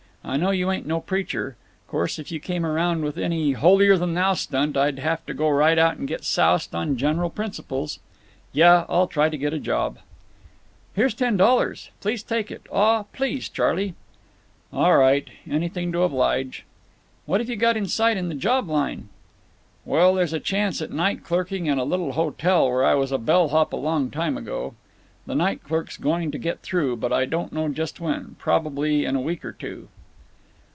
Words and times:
I 0.23 0.37
know 0.37 0.51
you 0.51 0.69
ain't 0.71 0.85
no 0.85 1.01
preacher. 1.01 1.55
Course 1.87 2.19
if 2.19 2.31
you 2.31 2.39
came 2.39 2.63
around 2.63 3.03
with 3.03 3.17
any 3.17 3.53
'holierthan 3.53 4.13
thou' 4.13 4.35
stunt 4.35 4.77
I'd 4.77 4.99
have 4.99 5.25
to 5.25 5.33
go 5.33 5.49
right 5.49 5.77
out 5.79 5.97
and 5.97 6.07
get 6.07 6.23
soused 6.25 6.75
on 6.75 6.95
general 6.95 7.31
principles…. 7.31 7.97
Yuh—I'll 8.53 9.07
try 9.07 9.29
to 9.29 9.37
get 9.37 9.51
a 9.51 9.57
job." 9.59 9.97
"Here's 10.93 11.15
ten 11.15 11.37
dollars. 11.37 11.89
Please 12.01 12.21
take 12.21 12.51
it—aw—please, 12.51 13.49
Charley." 13.49 13.95
"All 14.71 14.95
right; 14.95 15.27
anything 15.49 15.91
to 15.93 16.03
oblige." 16.03 16.65
"What 17.25 17.41
've 17.41 17.49
you 17.49 17.55
got 17.55 17.75
in 17.75 17.87
sight 17.87 18.15
in 18.15 18.29
the 18.29 18.35
job 18.35 18.69
line?" 18.69 19.09
"Well, 19.85 20.13
there's 20.13 20.33
a 20.33 20.39
chance 20.39 20.83
at 20.83 20.91
night 20.91 21.23
clerking 21.23 21.65
in 21.65 21.79
a 21.79 21.83
little 21.83 22.11
hotel 22.11 22.69
where 22.69 22.85
I 22.85 22.93
was 22.93 23.11
a 23.11 23.17
bell 23.17 23.49
hop 23.49 23.73
long 23.73 24.11
time 24.11 24.37
ago. 24.37 24.75
The 25.25 25.35
night 25.35 25.63
clerk's 25.63 25.97
going 25.97 26.29
to 26.29 26.37
get 26.37 26.59
through, 26.61 26.97
but 26.97 27.11
I 27.11 27.25
don't 27.25 27.51
know 27.51 27.69
just 27.69 27.99
when—prob'ly 27.99 29.03
in 29.03 29.15
a 29.15 29.19
week 29.21 29.43
or 29.43 29.51
two." 29.51 29.87